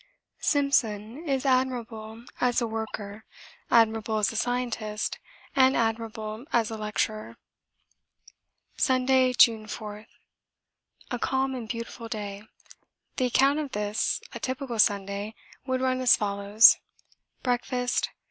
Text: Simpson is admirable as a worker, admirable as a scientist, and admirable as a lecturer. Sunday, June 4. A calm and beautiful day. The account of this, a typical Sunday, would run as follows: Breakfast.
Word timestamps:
Simpson 0.39 1.29
is 1.29 1.45
admirable 1.45 2.25
as 2.39 2.59
a 2.59 2.65
worker, 2.65 3.23
admirable 3.69 4.17
as 4.17 4.31
a 4.31 4.35
scientist, 4.35 5.19
and 5.55 5.77
admirable 5.77 6.43
as 6.51 6.71
a 6.71 6.75
lecturer. 6.75 7.37
Sunday, 8.77 9.31
June 9.33 9.67
4. 9.67 10.07
A 11.11 11.19
calm 11.19 11.53
and 11.53 11.69
beautiful 11.69 12.07
day. 12.09 12.41
The 13.17 13.27
account 13.27 13.59
of 13.59 13.73
this, 13.73 14.19
a 14.33 14.39
typical 14.39 14.79
Sunday, 14.79 15.35
would 15.67 15.81
run 15.81 16.01
as 16.01 16.15
follows: 16.17 16.77
Breakfast. 17.43 18.09